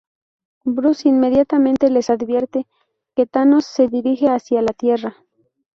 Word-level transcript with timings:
Bruce 0.65 1.07
inmediatamente 1.07 1.91
les 1.91 2.09
advierte 2.09 2.65
que 3.15 3.27
Thanos 3.27 3.67
se 3.67 3.87
dirige 3.87 4.29
hacia 4.31 4.63
la 4.63 4.73
Tierra. 4.73 5.15